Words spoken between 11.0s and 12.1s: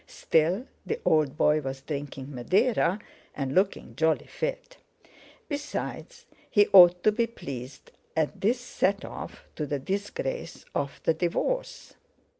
the divorce.